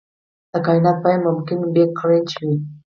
د 0.51 0.53
کائنات 0.65 0.97
پای 1.03 1.15
ممکن 1.27 1.59
بیګ 1.73 1.89
کرنچ 1.99 2.29
وي. 2.41 2.53